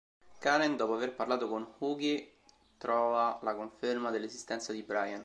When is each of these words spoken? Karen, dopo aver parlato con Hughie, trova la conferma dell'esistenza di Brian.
Karen, 0.39 0.77
dopo 0.77 0.95
aver 0.95 1.13
parlato 1.13 1.47
con 1.47 1.75
Hughie, 1.77 2.39
trova 2.79 3.37
la 3.43 3.53
conferma 3.53 4.09
dell'esistenza 4.09 4.71
di 4.73 4.81
Brian. 4.81 5.19